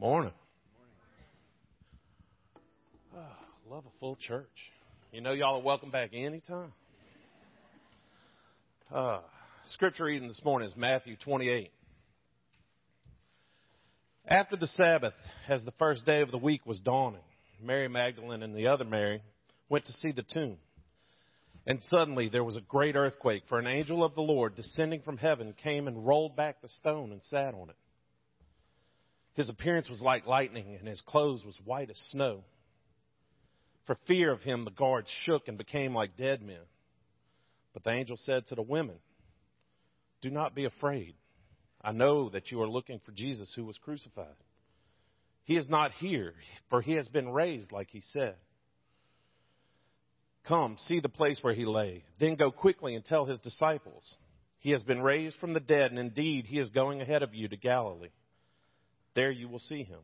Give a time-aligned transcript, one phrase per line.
[0.00, 0.32] Morning.
[3.16, 3.20] Oh,
[3.68, 4.46] love a full church.
[5.10, 6.72] You know, y'all are welcome back anytime.
[8.94, 9.18] Uh,
[9.70, 11.72] scripture reading this morning is Matthew 28.
[14.28, 15.14] After the Sabbath,
[15.48, 17.18] as the first day of the week was dawning,
[17.60, 19.20] Mary Magdalene and the other Mary
[19.68, 20.58] went to see the tomb.
[21.66, 25.16] And suddenly there was a great earthquake, for an angel of the Lord descending from
[25.16, 27.76] heaven came and rolled back the stone and sat on it.
[29.38, 32.42] His appearance was like lightning, and his clothes was white as snow.
[33.86, 36.66] For fear of him, the guards shook and became like dead men.
[37.72, 38.96] But the angel said to the women,
[40.22, 41.14] Do not be afraid.
[41.80, 44.34] I know that you are looking for Jesus who was crucified.
[45.44, 46.34] He is not here,
[46.68, 48.34] for he has been raised, like he said.
[50.48, 52.02] Come, see the place where he lay.
[52.18, 54.16] Then go quickly and tell his disciples,
[54.58, 57.46] He has been raised from the dead, and indeed he is going ahead of you
[57.46, 58.08] to Galilee.
[59.14, 60.00] There you will see him.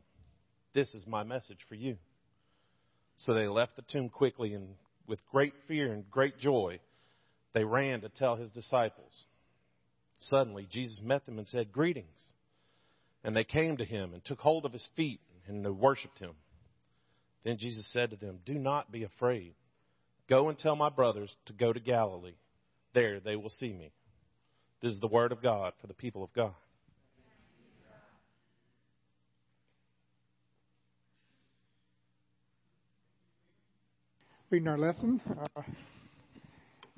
[0.73, 1.97] This is my message for you.
[3.17, 4.75] So they left the tomb quickly, and
[5.07, 6.79] with great fear and great joy,
[7.53, 9.25] they ran to tell his disciples.
[10.19, 12.07] Suddenly, Jesus met them and said, Greetings.
[13.23, 16.33] And they came to him and took hold of his feet and they worshiped him.
[17.43, 19.53] Then Jesus said to them, Do not be afraid.
[20.27, 22.35] Go and tell my brothers to go to Galilee.
[22.93, 23.91] There they will see me.
[24.81, 26.53] This is the word of God for the people of God.
[34.51, 35.19] Reading our lesson.
[35.27, 35.63] Uh,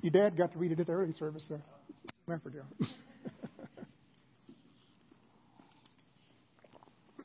[0.02, 1.58] your dad got to read it at the early service, so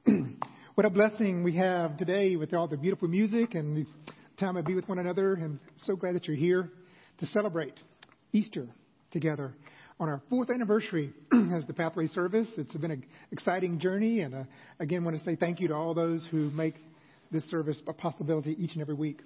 [0.76, 3.86] what a blessing we have today with all the beautiful music and the
[4.40, 5.34] time to be with one another.
[5.34, 6.70] And so glad that you're here
[7.20, 7.74] to celebrate
[8.32, 8.68] Easter
[9.12, 9.54] together
[10.00, 11.14] on our fourth anniversary
[11.54, 12.48] as the Pathway Service.
[12.58, 14.44] It's been an exciting journey, and uh,
[14.80, 16.76] again, want to say thank you to all those who make
[17.30, 19.20] this service a possibility each and every week.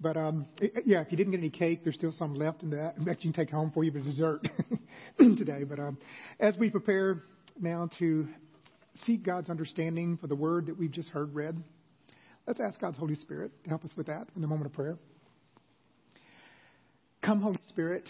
[0.00, 0.46] But um,
[0.84, 3.32] yeah, if you didn't get any cake, there's still some left in that that you
[3.32, 4.46] can take home for you for dessert
[5.18, 5.64] today.
[5.64, 5.98] But um,
[6.40, 7.22] as we prepare
[7.58, 8.28] now to
[9.04, 11.62] seek God's understanding for the word that we've just heard read,
[12.46, 14.98] let's ask God's Holy Spirit to help us with that in the moment of prayer.
[17.22, 18.06] Come, Holy Spirit.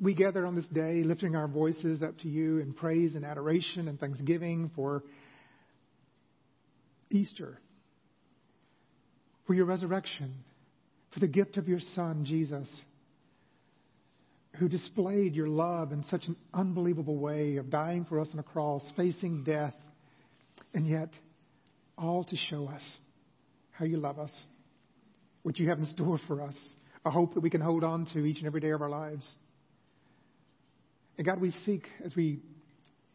[0.00, 3.86] We gather on this day lifting our voices up to you in praise and adoration
[3.86, 5.02] and thanksgiving for
[7.10, 7.58] Easter
[9.50, 10.32] for your resurrection,
[11.12, 12.68] for the gift of your Son, Jesus,
[14.60, 18.44] who displayed your love in such an unbelievable way of dying for us on a
[18.44, 19.74] cross, facing death,
[20.72, 21.08] and yet
[21.98, 22.82] all to show us
[23.72, 24.30] how you love us,
[25.42, 26.54] what you have in store for us,
[27.04, 29.28] a hope that we can hold on to each and every day of our lives.
[31.18, 32.38] And God, we seek as we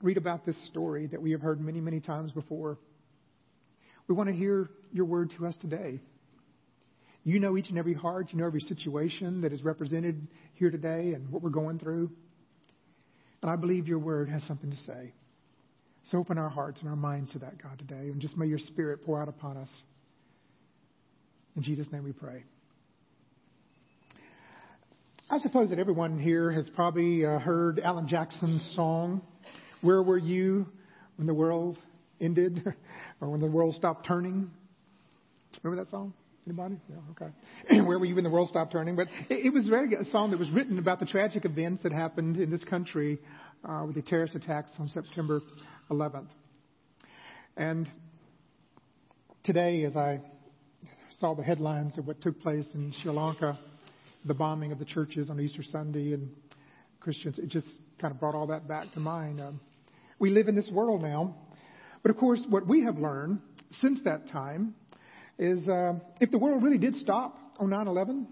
[0.02, 2.78] read about this story that we have heard many, many times before.
[4.10, 6.02] We want to hear your word to us today.
[7.26, 8.28] You know each and every heart.
[8.32, 12.12] You know every situation that is represented here today and what we're going through.
[13.42, 15.12] And I believe your word has something to say.
[16.12, 17.96] So open our hearts and our minds to that, God, today.
[18.12, 19.70] And just may your spirit pour out upon us.
[21.56, 22.44] In Jesus' name we pray.
[25.28, 29.24] I suppose that everyone here has probably uh, heard Alan Jackson's song,
[29.82, 30.68] Where Were You
[31.16, 31.80] When the World
[32.22, 32.64] Ended?
[33.22, 34.52] or When the World Stopped Turning?
[35.64, 36.14] Remember that song?
[36.48, 36.78] Anybody?
[36.88, 37.82] Yeah, okay.
[37.88, 38.96] Where were you when the world stopped turning?
[38.96, 41.92] But it, it was really a song that was written about the tragic events that
[41.92, 43.20] happened in this country
[43.68, 45.42] uh, with the terrorist attacks on September
[45.90, 46.28] 11th.
[47.58, 47.90] And
[49.44, 50.22] today, as I
[51.20, 53.58] saw the headlines of what took place in Sri Lanka,
[54.26, 56.30] the bombing of the churches on Easter Sunday and
[57.00, 57.68] Christians, it just
[58.00, 59.42] kind of brought all that back to mind.
[59.42, 59.60] Um,
[60.20, 61.36] we live in this world now.
[62.04, 63.40] But of course, what we have learned
[63.82, 64.76] since that time
[65.38, 68.28] is uh, if the world really did stop on 9 11,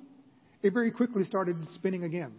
[0.61, 2.33] it very quickly started spinning again.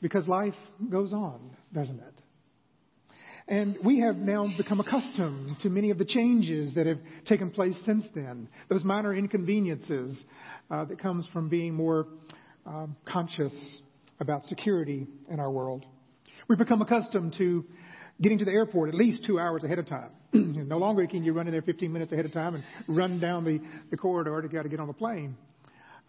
[0.00, 0.54] Because life
[0.90, 2.14] goes on, doesn't it?
[3.48, 7.74] And we have now become accustomed to many of the changes that have taken place
[7.86, 8.48] since then.
[8.68, 10.22] Those minor inconveniences
[10.70, 12.06] uh, that comes from being more
[12.66, 13.80] um, conscious
[14.20, 15.86] about security in our world.
[16.46, 17.64] We've become accustomed to
[18.20, 20.10] getting to the airport at least two hours ahead of time.
[20.32, 23.44] no longer can you run in there 15 minutes ahead of time and run down
[23.44, 23.60] the,
[23.90, 25.36] the corridor to, to get on the plane.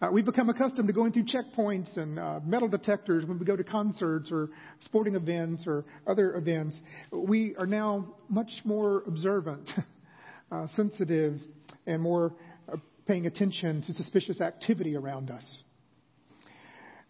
[0.02, 3.54] Uh, we've become accustomed to going through checkpoints and uh, metal detectors when we go
[3.54, 4.48] to concerts or
[4.80, 6.78] sporting events or other events.
[7.12, 9.68] We are now much more observant,
[10.52, 11.38] uh, sensitive,
[11.86, 12.32] and more
[12.72, 12.76] uh,
[13.06, 15.44] paying attention to suspicious activity around us.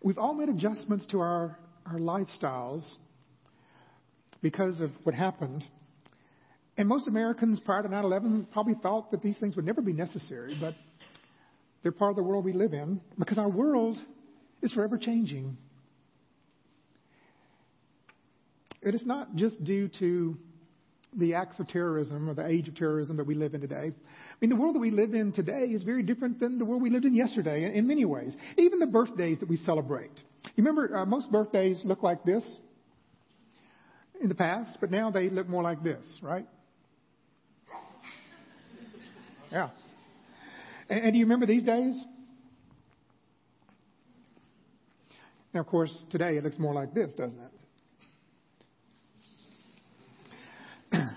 [0.03, 2.83] We've all made adjustments to our, our lifestyles
[4.43, 5.65] because of what happened.
[6.77, 9.93] And most Americans prior to 9 11 probably thought that these things would never be
[9.93, 10.75] necessary, but
[11.83, 13.99] they're part of the world we live in because our world
[14.63, 15.57] is forever changing.
[18.83, 20.37] It is not just due to
[21.17, 23.93] the acts of terrorism or the age of terrorism that we live in today.
[23.93, 26.81] I mean, the world that we live in today is very different than the world
[26.81, 28.35] we lived in yesterday in, many ways.
[28.57, 30.13] Even the birthdays that we celebrate.
[30.57, 32.45] You remember, uh, most birthdays look like this
[34.21, 36.47] in the past, but now they look more like this, right?
[39.51, 39.71] Yeah.
[40.89, 42.01] And, and do you remember these days?
[45.53, 47.41] Now, of course, today it looks more like this, doesn't
[50.93, 51.01] it?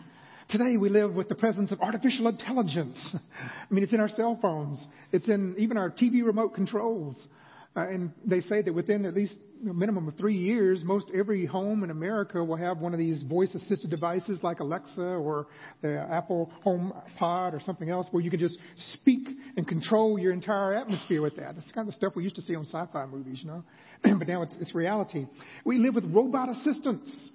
[0.49, 3.15] Today we live with the presence of artificial intelligence.
[3.39, 4.83] I mean, it's in our cell phones.
[5.11, 7.27] It's in even our TV remote controls.
[7.75, 9.33] Uh, and they say that within at least
[9.67, 13.23] a minimum of three years, most every home in America will have one of these
[13.23, 15.47] voice assisted devices like Alexa or
[15.81, 19.27] the Apple Home Pod or something else where you can just speak
[19.57, 21.55] and control your entire atmosphere with that.
[21.55, 23.63] It's kind of the stuff we used to see on sci fi movies, you know.
[24.03, 25.25] but now it's, it's reality.
[25.65, 27.29] We live with robot assistants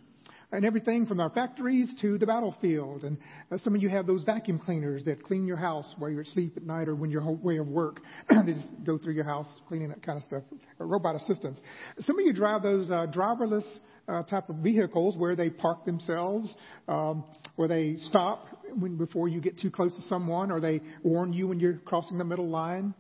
[0.51, 3.05] and everything from our factories to the battlefield.
[3.05, 3.19] And
[3.53, 6.55] uh, some of you have those vacuum cleaners that clean your house while you're asleep
[6.57, 8.01] at night or when you're away of work.
[8.31, 10.43] they just go through your house cleaning that kind of stuff.
[10.81, 11.61] Uh, robot assistants.
[12.01, 13.67] Some of you drive those uh, driverless
[14.09, 16.55] uh, type of vehicles where they park themselves,
[16.89, 17.25] um,
[17.57, 18.47] where they stop
[18.79, 22.17] when, before you get too close to someone, or they warn you when you're crossing
[22.17, 22.95] the middle line.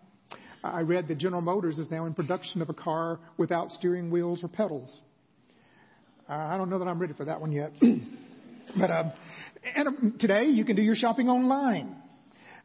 [0.63, 4.43] I read that General Motors is now in production of a car without steering wheels
[4.43, 5.01] or pedals.
[6.29, 7.73] I don't know that I'm ready for that one yet.
[8.79, 9.13] but um,
[9.75, 11.97] and um, today you can do your shopping online.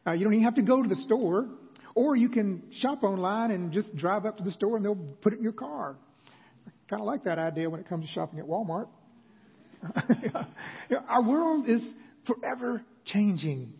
[0.06, 1.48] Uh, you don't even have to go to the store,
[1.94, 5.32] or you can shop online and just drive up to the store and they'll put
[5.32, 5.96] it in your car.
[6.66, 8.88] I kind of like that idea when it comes to shopping at Walmart.
[11.08, 11.82] Our world is
[12.26, 13.72] forever changing.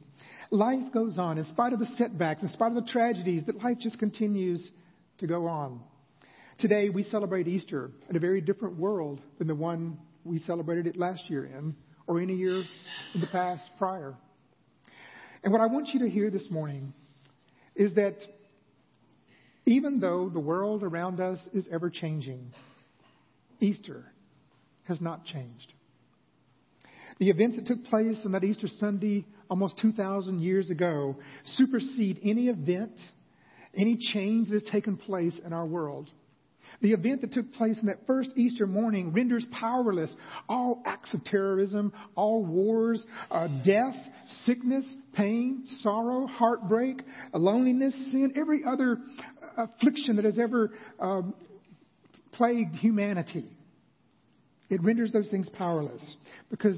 [0.50, 3.78] Life goes on in spite of the setbacks, in spite of the tragedies, that life
[3.81, 4.66] just continues
[5.19, 5.81] to go on.
[6.59, 10.97] Today, we celebrate Easter in a very different world than the one we celebrated it
[10.97, 11.75] last year in,
[12.06, 12.62] or any year
[13.12, 14.15] in the past prior.
[15.43, 16.95] And what I want you to hear this morning
[17.75, 18.15] is that
[19.67, 22.53] even though the world around us is ever changing,
[23.59, 24.05] Easter
[24.85, 25.73] has not changed.
[27.19, 32.47] The events that took place on that Easter Sunday almost 2,000 years ago supersede any
[32.47, 32.93] event,
[33.77, 36.11] any change that has taken place in our world.
[36.84, 40.14] The event that took place in that first Easter morning renders powerless
[40.50, 43.96] all acts of terrorism, all wars, uh, death,
[44.44, 44.84] sickness,
[45.14, 47.00] pain, sorrow, heartbreak,
[47.32, 48.98] loneliness, sin, every other
[49.56, 51.32] affliction that has ever um,
[52.32, 53.48] plagued humanity.
[54.69, 56.16] It renders those things powerless
[56.50, 56.76] because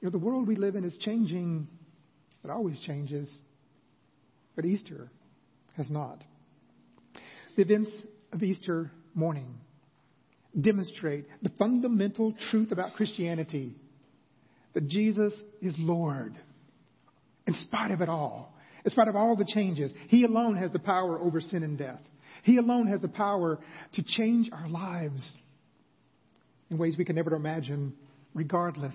[0.00, 1.68] you know, the world we live in is changing.
[2.42, 3.32] It always changes.
[4.56, 5.12] But Easter
[5.76, 6.24] has not.
[7.54, 7.92] The events
[8.32, 9.54] of Easter morning
[10.60, 13.74] demonstrate the fundamental truth about Christianity
[14.74, 16.34] that Jesus is Lord.
[17.46, 20.78] In spite of it all, in spite of all the changes, He alone has the
[20.78, 22.00] power over sin and death.
[22.42, 23.58] He alone has the power
[23.94, 25.36] to change our lives
[26.70, 27.94] in ways we can never imagine,
[28.34, 28.94] regardless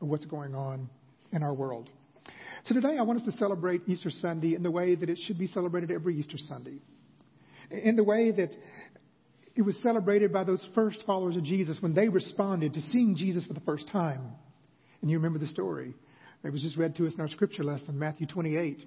[0.00, 0.88] of what's going on
[1.32, 1.90] in our world.
[2.64, 5.38] So today I want us to celebrate Easter Sunday in the way that it should
[5.38, 6.78] be celebrated every Easter Sunday.
[7.70, 8.50] In the way that
[9.58, 13.44] it was celebrated by those first followers of Jesus when they responded to seeing Jesus
[13.44, 14.20] for the first time.
[15.02, 15.96] And you remember the story.
[16.44, 18.84] It was just read to us in our scripture lesson, Matthew 28.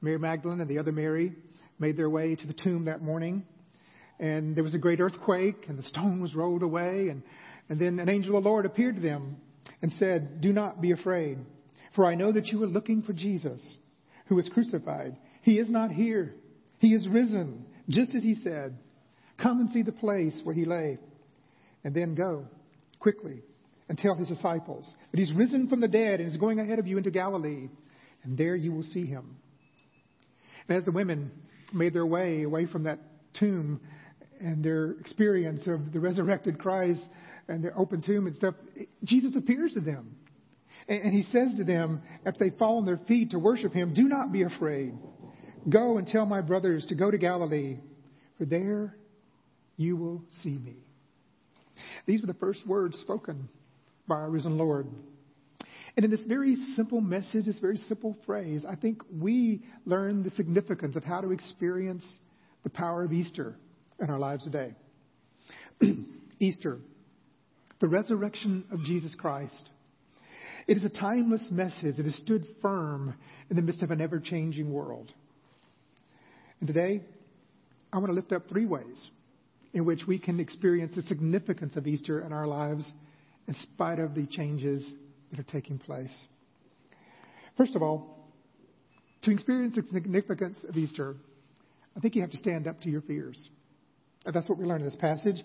[0.00, 1.34] Mary Magdalene and the other Mary
[1.78, 3.44] made their way to the tomb that morning.
[4.18, 7.06] And there was a great earthquake, and the stone was rolled away.
[7.08, 7.22] And,
[7.68, 9.36] and then an angel of the Lord appeared to them
[9.82, 11.38] and said, Do not be afraid,
[11.94, 13.76] for I know that you are looking for Jesus,
[14.26, 15.16] who was crucified.
[15.42, 16.34] He is not here,
[16.80, 18.76] he is risen, just as he said.
[19.42, 20.98] Come and see the place where he lay,
[21.84, 22.46] and then go
[22.98, 23.42] quickly
[23.88, 26.86] and tell his disciples that he's risen from the dead and is going ahead of
[26.86, 27.68] you into Galilee,
[28.22, 29.36] and there you will see him.
[30.68, 31.32] And as the women
[31.72, 32.98] made their way away from that
[33.38, 33.80] tomb
[34.40, 37.02] and their experience of the resurrected Christ
[37.48, 38.54] and the open tomb and stuff,
[39.04, 40.16] Jesus appears to them.
[40.88, 44.04] And he says to them, after they fall on their feet to worship him, Do
[44.04, 44.92] not be afraid.
[45.68, 47.78] Go and tell my brothers to go to Galilee,
[48.38, 48.96] for there
[49.80, 50.76] you will see me.
[52.04, 53.48] These were the first words spoken
[54.06, 54.86] by our risen Lord.
[55.96, 60.30] And in this very simple message, this very simple phrase, I think we learn the
[60.30, 62.06] significance of how to experience
[62.62, 63.56] the power of Easter
[63.98, 64.74] in our lives today.
[66.40, 66.78] Easter,
[67.80, 69.70] the resurrection of Jesus Christ.
[70.66, 73.14] It is a timeless message that has stood firm
[73.48, 75.10] in the midst of an ever changing world.
[76.60, 77.00] And today,
[77.92, 79.10] I want to lift up three ways
[79.72, 82.84] in which we can experience the significance of Easter in our lives
[83.46, 84.88] in spite of the changes
[85.30, 86.14] that are taking place.
[87.56, 88.28] First of all,
[89.22, 91.14] to experience the significance of Easter,
[91.96, 93.48] I think you have to stand up to your fears.
[94.24, 95.36] That's what we learn in this passage.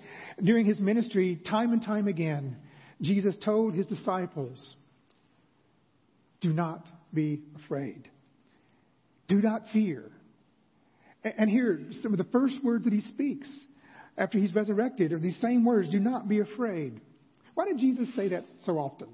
[0.41, 2.57] During his ministry, time and time again,
[3.01, 4.75] Jesus told his disciples,
[6.41, 8.09] Do not be afraid.
[9.27, 10.03] Do not fear.
[11.23, 13.49] And here, some of the first words that he speaks
[14.17, 16.99] after he's resurrected are these same words do not be afraid.
[17.53, 19.07] Why did Jesus say that so often?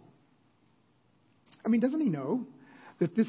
[1.63, 2.45] I mean, doesn't he know
[2.99, 3.27] that this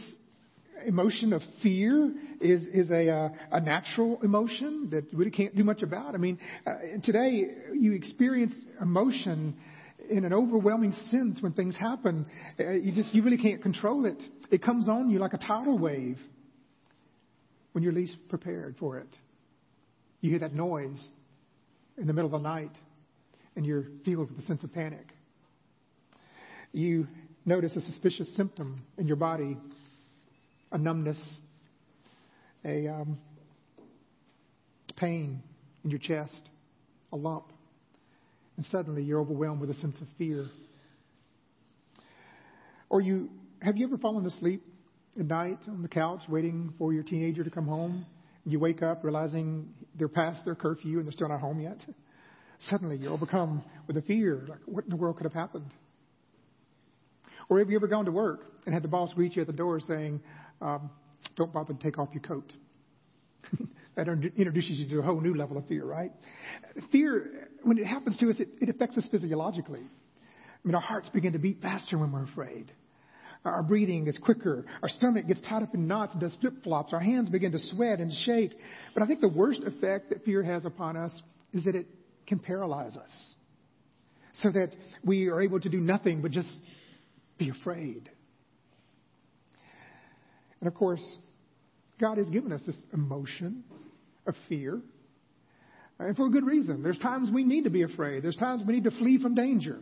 [0.87, 5.65] emotion of fear is, is a, uh, a natural emotion that you really can't do
[5.65, 6.15] much about?
[6.15, 9.57] I mean, uh, today you experience emotion
[10.11, 12.27] in an overwhelming sense when things happen.
[12.59, 14.19] Uh, you just, you really can't control it.
[14.51, 16.19] It comes on you like a tidal wave
[17.73, 19.09] when you're least prepared for it.
[20.21, 21.03] You hear that noise
[21.99, 22.73] in the middle of the night
[23.57, 25.07] and you're filled with a sense of panic.
[26.73, 27.07] You
[27.45, 29.57] notice a suspicious symptom in your body,
[30.71, 31.21] a numbness,
[32.65, 33.19] a um,
[34.97, 35.43] pain
[35.85, 36.49] in your chest,
[37.13, 37.45] a lump,
[38.57, 40.47] and suddenly you're overwhelmed with a sense of fear.
[42.89, 43.31] Or you
[43.61, 44.63] have you ever fallen asleep
[45.19, 48.07] at night on the couch waiting for your teenager to come home?
[48.45, 51.79] And you wake up realizing they're past their curfew and they're still not home yet.
[52.71, 55.71] Suddenly you're overcome with a fear, like what in the world could have happened?
[57.49, 59.53] Or have you ever gone to work and had the boss greet you at the
[59.53, 60.21] door saying,
[60.61, 60.91] um,
[61.37, 62.53] don't bother to take off your coat?
[63.97, 66.13] that introduces you to a whole new level of fear, right?
[66.91, 69.81] Fear, when it happens to us, it, it affects us physiologically.
[69.81, 72.71] I mean, our hearts begin to beat faster when we're afraid.
[73.45, 74.65] Our breathing is quicker.
[74.83, 76.93] Our stomach gets tied up in knots does flip flops.
[76.93, 78.53] Our hands begin to sweat and shake.
[78.95, 81.11] But I think the worst effect that fear has upon us
[81.53, 81.87] is that it
[82.27, 83.11] can paralyze us
[84.43, 84.69] so that
[85.05, 86.49] we are able to do nothing but just
[87.39, 88.09] be afraid.
[90.61, 91.05] And of course,
[92.01, 93.65] God has given us this emotion
[94.27, 94.81] of fear.
[95.99, 96.83] Uh, and for a good reason.
[96.83, 98.23] There's times we need to be afraid.
[98.23, 99.81] There's times we need to flee from danger.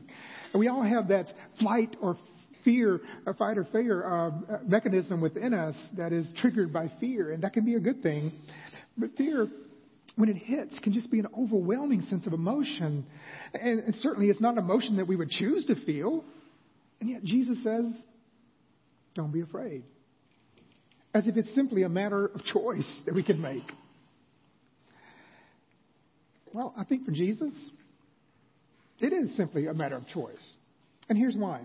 [0.52, 1.26] And we all have that
[1.60, 2.16] flight or
[2.64, 4.30] fear, a fight or fear uh,
[4.66, 7.32] mechanism within us that is triggered by fear.
[7.32, 8.32] And that can be a good thing.
[8.96, 9.48] But fear
[10.16, 13.06] when it hits, can just be an overwhelming sense of emotion.
[13.54, 16.24] And, and certainly it's not an emotion that we would choose to feel.
[17.00, 17.90] And yet Jesus says,
[19.14, 19.84] don't be afraid.
[21.14, 23.64] As if it's simply a matter of choice that we can make.
[26.52, 27.52] Well, I think for Jesus,
[28.98, 30.52] it is simply a matter of choice.
[31.08, 31.62] And here's why.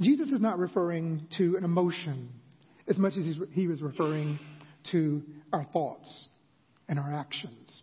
[0.00, 2.30] Jesus is not referring to an emotion
[2.88, 4.38] as much as he was referring
[4.92, 5.22] to
[5.52, 6.28] our thoughts
[6.88, 7.82] and our actions.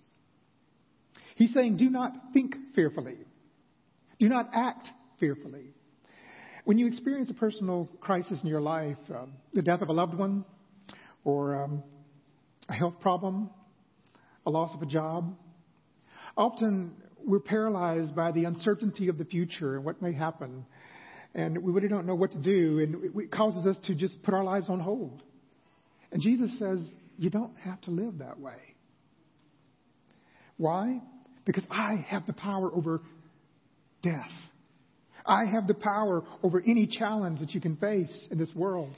[1.36, 3.18] He's saying, do not think fearfully.
[4.20, 4.88] Do not act
[5.20, 5.74] fearfully.
[6.66, 10.18] When you experience a personal crisis in your life, um, the death of a loved
[10.18, 10.46] one,
[11.26, 11.84] or um,
[12.70, 13.50] a health problem,
[14.46, 15.36] a loss of a job,
[16.38, 16.94] often
[17.26, 20.66] we're paralyzed by the uncertainty of the future and what may happen.
[21.36, 24.34] And we really don't know what to do, and it causes us to just put
[24.34, 25.24] our lives on hold.
[26.12, 26.88] And Jesus says,
[27.18, 28.58] you don't have to live that way.
[30.58, 31.02] Why?
[31.46, 33.02] Because I have the power over
[34.04, 34.30] death.
[35.26, 38.94] I have the power over any challenge that you can face in this world.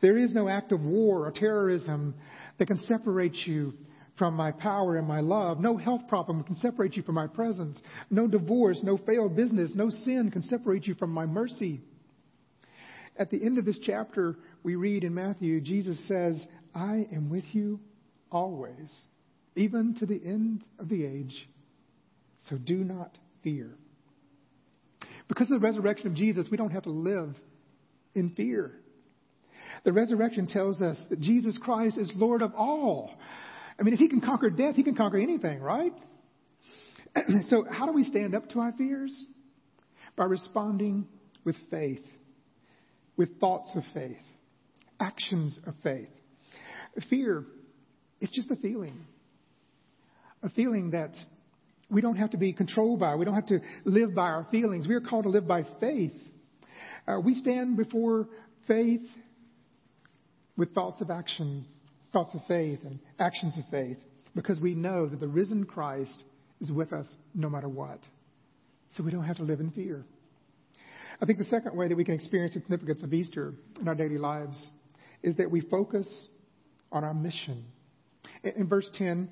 [0.00, 2.14] There is no act of war or terrorism
[2.58, 3.72] that can separate you
[4.18, 5.58] from my power and my love.
[5.58, 7.80] No health problem can separate you from my presence.
[8.10, 11.80] No divorce, no failed business, no sin can separate you from my mercy.
[13.16, 17.44] At the end of this chapter, we read in Matthew, Jesus says, I am with
[17.52, 17.80] you
[18.30, 18.90] always
[19.54, 21.48] even to the end of the age.
[22.48, 23.70] So do not fear.
[25.28, 27.34] Because of the resurrection of Jesus, we don't have to live
[28.14, 28.72] in fear.
[29.84, 33.10] The resurrection tells us that Jesus Christ is Lord of all.
[33.78, 35.92] I mean, if he can conquer death, he can conquer anything, right?
[37.48, 39.12] so, how do we stand up to our fears?
[40.16, 41.06] By responding
[41.44, 42.04] with faith,
[43.16, 44.18] with thoughts of faith,
[45.00, 46.08] actions of faith.
[47.08, 47.44] Fear
[48.20, 49.06] is just a feeling
[50.42, 51.10] a feeling that
[51.90, 53.14] we don't have to be controlled by.
[53.14, 54.88] We don't have to live by our feelings.
[54.88, 56.14] We are called to live by faith.
[57.06, 58.28] Uh, we stand before
[58.66, 59.02] faith
[60.56, 61.66] with thoughts of action,
[62.12, 63.98] thoughts of faith and actions of faith,
[64.34, 66.22] because we know that the risen Christ
[66.60, 67.98] is with us no matter what.
[68.96, 70.04] So we don't have to live in fear.
[71.20, 73.94] I think the second way that we can experience the significance of Easter in our
[73.94, 74.60] daily lives
[75.22, 76.08] is that we focus
[76.90, 77.64] on our mission.
[78.42, 79.30] In verse 10,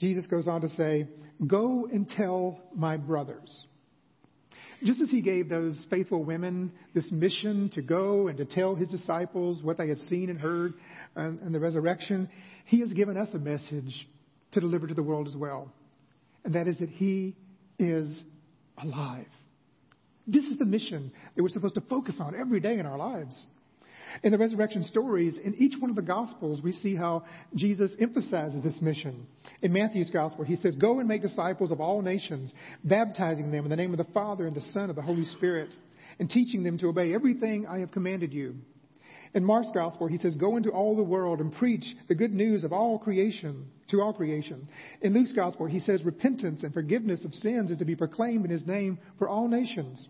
[0.00, 1.08] Jesus goes on to say,
[1.46, 3.66] Go and tell my brothers.
[4.82, 8.88] Just as he gave those faithful women this mission to go and to tell his
[8.88, 10.74] disciples what they had seen and heard
[11.18, 12.28] in the resurrection,
[12.66, 14.08] he has given us a message
[14.52, 15.72] to deliver to the world as well.
[16.44, 17.36] And that is that he
[17.78, 18.18] is
[18.78, 19.26] alive.
[20.26, 23.44] This is the mission that we're supposed to focus on every day in our lives.
[24.22, 28.62] In the resurrection stories, in each one of the Gospels, we see how Jesus emphasizes
[28.62, 29.26] this mission.
[29.62, 32.52] In Matthew's Gospel, he says, Go and make disciples of all nations,
[32.84, 35.68] baptizing them in the name of the Father and the Son and the Holy Spirit,
[36.18, 38.56] and teaching them to obey everything I have commanded you.
[39.34, 42.64] In Mark's Gospel, he says, Go into all the world and preach the good news
[42.64, 44.68] of all creation, to all creation.
[45.02, 48.50] In Luke's Gospel, he says, Repentance and forgiveness of sins is to be proclaimed in
[48.50, 50.08] his name for all nations.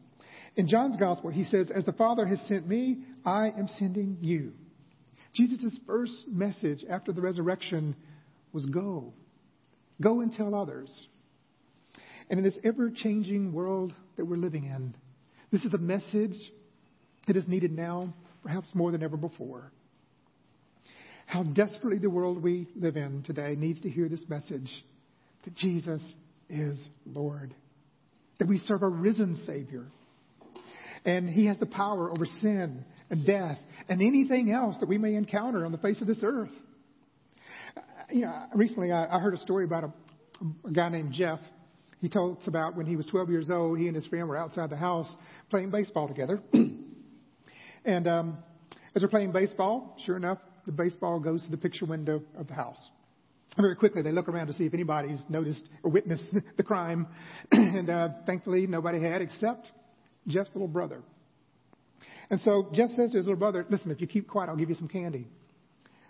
[0.56, 4.52] In John's gospel, he says, As the Father has sent me, I am sending you.
[5.34, 7.94] Jesus' first message after the resurrection
[8.52, 9.12] was go.
[10.00, 11.06] Go and tell others.
[12.28, 14.94] And in this ever changing world that we're living in,
[15.52, 16.36] this is a message
[17.26, 19.72] that is needed now, perhaps more than ever before.
[21.26, 24.70] How desperately the world we live in today needs to hear this message
[25.44, 26.00] that Jesus
[26.48, 27.54] is Lord,
[28.38, 29.86] that we serve a risen Savior
[31.04, 35.14] and He has the power over sin and death and anything else that we may
[35.14, 36.50] encounter on the face of this earth.
[38.10, 39.92] You know, recently I, I heard a story about a,
[40.66, 41.40] a guy named Jeff.
[42.00, 44.36] He told us about when he was 12 years old, he and his friend were
[44.36, 45.12] outside the house
[45.50, 46.40] playing baseball together.
[47.84, 48.38] and um,
[48.94, 52.54] as they're playing baseball, sure enough, the baseball goes to the picture window of the
[52.54, 52.78] house.
[53.56, 56.24] Very quickly, they look around to see if anybody's noticed or witnessed
[56.56, 57.06] the crime.
[57.52, 59.66] and uh, thankfully, nobody had, except
[60.26, 61.02] Jeff's little brother.
[62.30, 64.68] And so Jeff says to his little brother, Listen, if you keep quiet, I'll give
[64.68, 65.26] you some candy.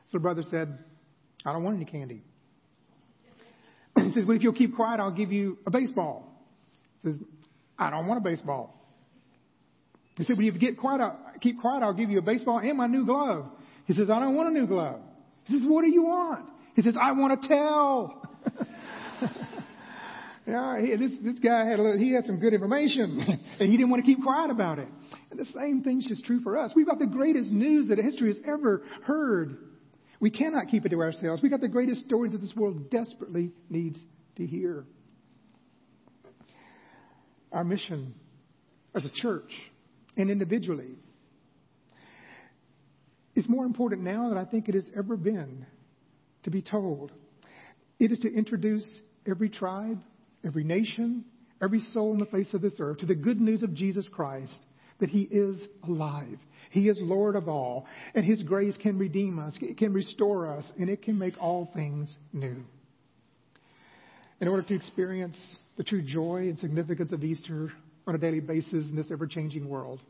[0.04, 0.78] His little brother said,
[1.46, 2.22] I don't want any candy.
[3.96, 6.44] he says, Well, if you'll keep quiet, I'll give you a baseball.
[7.02, 7.20] He says,
[7.78, 8.77] I don't want a baseball.
[10.18, 12.58] He said, Well, if you get quiet, I'll, keep quiet, I'll give you a baseball
[12.58, 13.46] and my new glove.
[13.86, 15.00] He says, I don't want a new glove.
[15.44, 16.50] He says, What do you want?
[16.74, 18.22] He says, I want to tell.
[20.48, 23.20] Yeah, he, this, this guy had a little, he had some good information,
[23.60, 24.88] and he didn't want to keep quiet about it.
[25.30, 26.72] And the same thing's just true for us.
[26.74, 29.58] We've got the greatest news that history has ever heard.
[30.20, 31.42] We cannot keep it to ourselves.
[31.42, 33.98] We've got the greatest story that this world desperately needs
[34.36, 34.84] to hear.
[37.52, 38.14] Our mission
[38.94, 39.50] as a church
[40.18, 40.96] and individually
[43.38, 45.64] It's more important now than I think it has ever been
[46.42, 47.12] to be told.
[48.00, 48.84] It is to introduce
[49.30, 50.00] every tribe,
[50.44, 51.24] every nation,
[51.62, 54.58] every soul on the face of this earth to the good news of Jesus Christ
[54.98, 56.40] that He is alive.
[56.72, 60.68] He is Lord of all, and His grace can redeem us, it can restore us,
[60.76, 62.64] and it can make all things new.
[64.40, 65.36] In order to experience
[65.76, 67.70] the true joy and significance of Easter
[68.08, 70.00] on a daily basis in this ever changing world,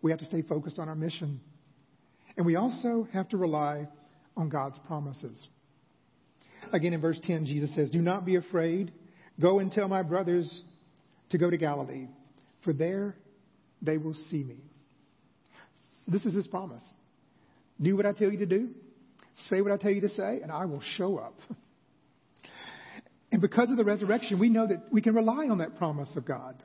[0.00, 1.38] we have to stay focused on our mission.
[2.36, 3.88] And we also have to rely
[4.36, 5.46] on God's promises.
[6.72, 8.90] Again, in verse 10, Jesus says, Do not be afraid.
[9.38, 10.62] Go and tell my brothers
[11.30, 12.08] to go to Galilee,
[12.64, 13.14] for there
[13.82, 14.58] they will see me.
[16.08, 16.82] This is his promise.
[17.80, 18.70] Do what I tell you to do,
[19.50, 21.38] say what I tell you to say, and I will show up.
[23.30, 26.24] And because of the resurrection, we know that we can rely on that promise of
[26.24, 26.62] God.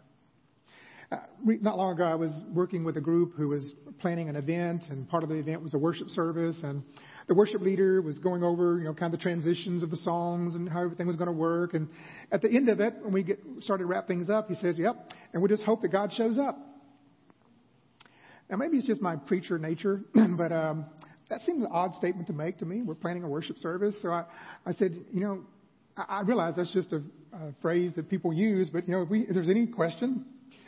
[1.12, 4.84] Uh, not long ago, I was working with a group who was planning an event,
[4.90, 6.58] and part of the event was a worship service.
[6.64, 6.84] And
[7.28, 10.56] the worship leader was going over, you know, kind of the transitions of the songs
[10.56, 11.74] and how everything was going to work.
[11.74, 11.90] And
[12.32, 14.78] at the end of it, when we get, started to wrap things up, he says,
[14.78, 16.58] "Yep," and we just hope that God shows up.
[18.50, 20.86] Now, maybe it's just my preacher nature, but um,
[21.30, 22.84] that seems an odd statement to make to me.
[22.84, 24.24] We're planning a worship service, so I,
[24.66, 25.42] I said, you know,
[25.98, 27.02] I, I realize that's just a,
[27.34, 30.26] a phrase that people use, but you know, if, we, if there's any question,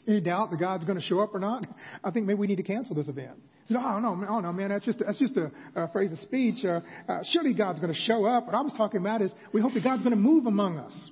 [0.07, 1.65] any doubt that God's going to show up or not,
[2.03, 3.37] I think maybe we need to cancel this event.
[3.67, 6.19] He said, oh, no, oh, no, man, that's just, that's just a, a phrase of
[6.19, 6.65] speech.
[6.65, 8.45] Uh, uh, surely God's going to show up.
[8.45, 11.09] What I was talking about is we hope that God's going to move among us.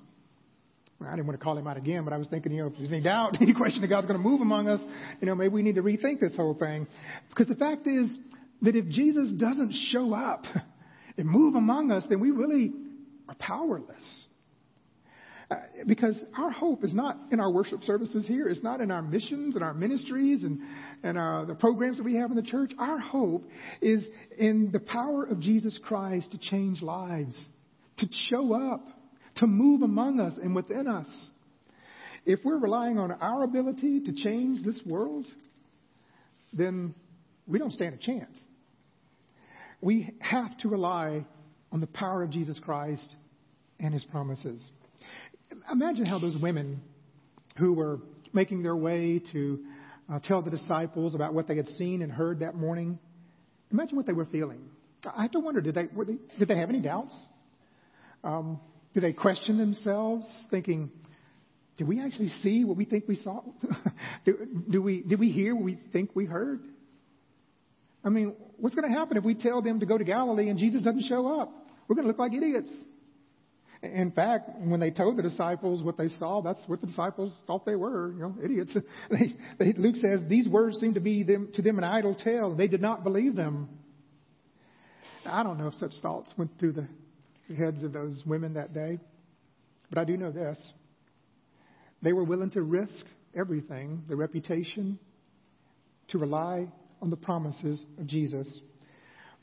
[1.07, 2.77] I didn't want to call him out again, but I was thinking, you know, if
[2.77, 4.81] there's any doubt, any question that God's going to move among us,
[5.19, 6.87] you know, maybe we need to rethink this whole thing.
[7.29, 8.07] Because the fact is
[8.61, 10.43] that if Jesus doesn't show up
[11.17, 12.73] and move among us, then we really
[13.27, 14.25] are powerless.
[15.51, 18.47] Uh, because our hope is not in our worship services here.
[18.47, 20.61] It's not in our missions and our ministries and,
[21.03, 22.71] and our, the programs that we have in the church.
[22.79, 23.43] Our hope
[23.81, 24.05] is
[24.37, 27.35] in the power of Jesus Christ to change lives,
[27.97, 28.81] to show up,
[29.37, 31.07] to move among us and within us.
[32.25, 35.25] If we're relying on our ability to change this world,
[36.53, 36.95] then
[37.45, 38.37] we don't stand a chance.
[39.81, 41.25] We have to rely
[41.73, 43.09] on the power of Jesus Christ
[43.81, 44.65] and his promises.
[45.71, 46.81] Imagine how those women
[47.57, 47.99] who were
[48.33, 49.59] making their way to
[50.11, 52.99] uh, tell the disciples about what they had seen and heard that morning,
[53.71, 54.61] imagine what they were feeling.
[55.05, 57.13] I have to wonder, did they, they did they have any doubts?
[58.23, 58.59] Um,
[58.93, 60.91] did they question themselves, thinking,
[61.77, 63.41] did we actually see what we think we saw?
[64.25, 66.61] do, do we, did we hear what we think we heard?
[68.03, 70.59] I mean, what's going to happen if we tell them to go to Galilee and
[70.59, 71.51] Jesus doesn't show up?
[71.87, 72.69] We're going to look like idiots.
[73.83, 77.65] In fact, when they told the disciples what they saw, that's what the disciples thought
[77.65, 78.75] they were, you know, idiots.
[79.09, 82.55] They, they, Luke says these words seemed to be them, to them an idle tale.
[82.55, 83.69] They did not believe them.
[85.25, 86.87] I don't know if such thoughts went through the
[87.55, 88.99] heads of those women that day,
[89.89, 90.57] but I do know this.
[92.03, 94.99] They were willing to risk everything, their reputation,
[96.09, 96.67] to rely
[97.01, 98.59] on the promises of Jesus.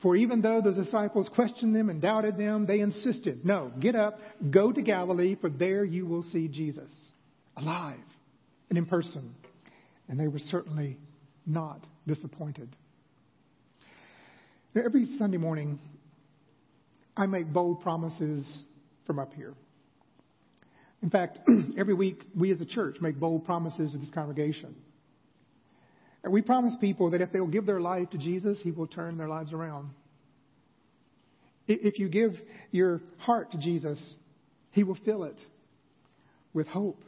[0.00, 4.18] For even though the disciples questioned them and doubted them, they insisted, No, get up,
[4.50, 6.90] go to Galilee, for there you will see Jesus,
[7.56, 7.98] alive
[8.68, 9.34] and in person.
[10.08, 10.98] And they were certainly
[11.46, 12.74] not disappointed.
[14.74, 15.80] Every Sunday morning,
[17.16, 18.46] I make bold promises
[19.06, 19.54] from up here.
[21.02, 21.40] In fact,
[21.78, 24.76] every week we as a church make bold promises to this congregation.
[26.24, 28.86] And we promise people that if they will give their life to Jesus, He will
[28.86, 29.90] turn their lives around.
[31.66, 32.32] If you give
[32.70, 33.98] your heart to Jesus,
[34.72, 35.36] He will fill it
[36.54, 37.02] with hope,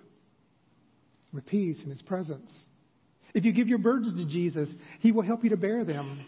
[1.33, 2.53] with peace in His presence.
[3.35, 4.69] If you give your burdens to Jesus,
[5.01, 6.27] He will help you to bear them.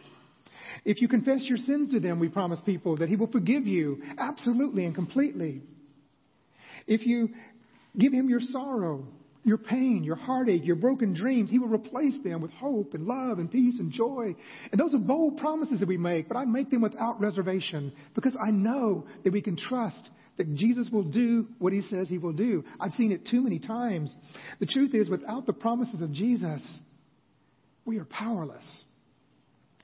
[0.85, 4.03] If you confess your sins to them, we promise people that He will forgive you
[4.18, 5.62] absolutely and completely.
[6.87, 7.29] If you
[7.99, 9.07] give Him your sorrow,
[9.44, 13.38] your pain, your heartache, your broken dreams, He will replace them with hope and love
[13.38, 14.35] and peace and joy.
[14.70, 18.37] And those are bold promises that we make, but I make them without reservation because
[18.40, 22.33] I know that we can trust that Jesus will do what He says He will
[22.33, 22.64] do.
[22.81, 24.14] I've seen it too many times.
[24.61, 26.62] The truth is, without the promises of Jesus,
[27.85, 28.85] we are powerless.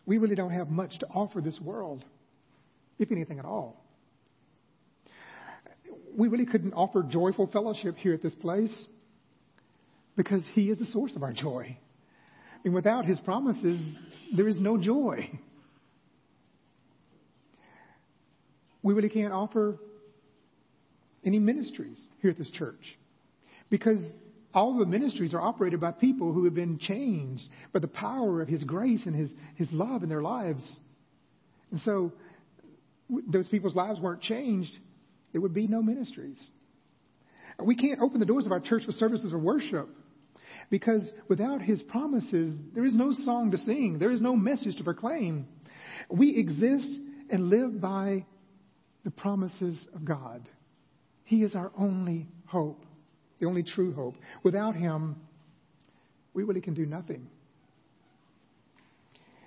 [0.07, 2.05] We really don't have much to offer this world,
[2.99, 3.85] if anything at all.
[6.17, 8.87] We really couldn't offer joyful fellowship here at this place
[10.19, 11.79] because He is the source of our joy.
[12.65, 13.81] And without His promises,
[14.37, 15.31] there is no joy.
[18.83, 19.79] We really can't offer
[21.25, 22.99] any ministries here at this church
[23.71, 23.99] because
[24.53, 28.49] all the ministries are operated by people who have been changed by the power of
[28.49, 30.77] His grace and His, His love in their lives.
[31.71, 32.13] And so,
[33.09, 34.77] those people's lives weren't changed,
[35.33, 36.39] there would be no ministries.
[37.63, 39.89] We can't open the doors of our church with services of worship
[40.71, 44.85] because without His promises, there is no song to sing, there is no message to
[44.85, 45.47] proclaim.
[46.11, 46.91] We exist
[47.31, 48.27] and live by
[49.05, 50.49] the promises of God.
[51.25, 52.85] He is our only hope,
[53.41, 54.17] the only true hope.
[54.43, 55.17] Without Him,
[56.35, 57.29] we really can do nothing.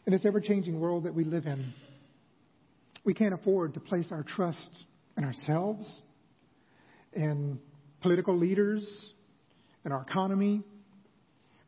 [0.05, 1.73] In this ever changing world that we live in,
[3.03, 4.69] we can't afford to place our trust
[5.17, 6.01] in ourselves,
[7.13, 7.59] in
[8.01, 9.11] political leaders,
[9.85, 10.63] in our economy,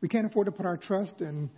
[0.04, 1.48] we can't afford to put our trust in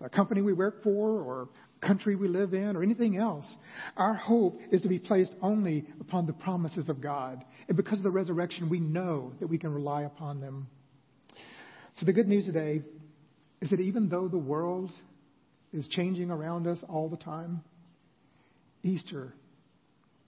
[0.00, 1.48] a company we work for or
[1.80, 3.52] country we live in or anything else.
[3.96, 7.42] Our hope is to be placed only upon the promises of God.
[7.66, 10.68] And because of the resurrection, we know that we can rely upon them.
[11.98, 12.84] So the good news today
[13.60, 14.92] is that even though the world
[15.72, 17.64] is changing around us all the time,
[18.84, 19.34] Easter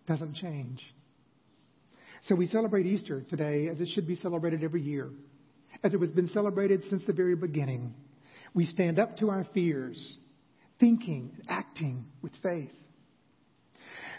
[0.09, 0.85] doesn't change.
[2.23, 5.11] So we celebrate Easter today as it should be celebrated every year
[5.83, 7.95] as it has been celebrated since the very beginning.
[8.55, 10.17] We stand up to our fears,
[10.81, 12.71] thinking, and acting with faith.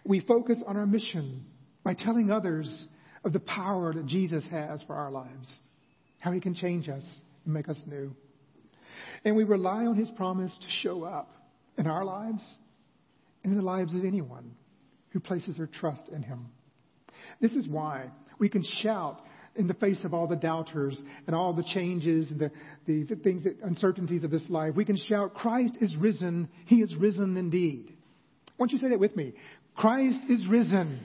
[0.06, 1.46] We focus on our mission
[1.84, 2.86] by telling others
[3.24, 5.54] of the power that Jesus has for our lives,
[6.20, 7.04] how he can change us
[7.46, 8.16] and make us new.
[9.26, 11.30] And we rely on his promise to show up
[11.78, 12.46] in our lives
[13.44, 14.56] and in the lives of anyone
[15.10, 16.48] who places their trust in him.
[17.42, 19.18] This is why we can shout
[19.60, 22.52] in the face of all the doubters and all the changes and the,
[22.88, 26.50] the, the things, that, uncertainties of this life, we can shout, Christ is risen.
[26.66, 27.94] He is risen indeed.
[28.58, 29.34] Why don't you say that with me?
[29.76, 31.00] Christ is risen.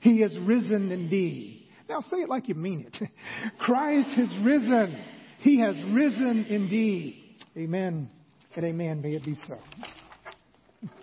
[0.00, 1.66] He is risen indeed.
[1.88, 3.08] Now say it like you mean it.
[3.58, 5.04] Christ has risen.
[5.40, 7.36] He has risen indeed.
[7.56, 8.10] Amen
[8.54, 9.00] and amen.
[9.02, 9.56] May it be so.